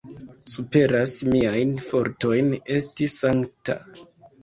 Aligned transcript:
Superas 0.53 1.13
miajn 1.29 1.75
fortojn 1.91 2.53
esti 2.81 3.15
sankta. 3.21 3.81